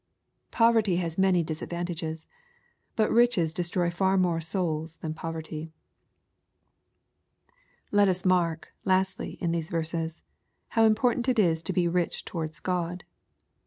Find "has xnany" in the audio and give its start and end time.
0.95-1.45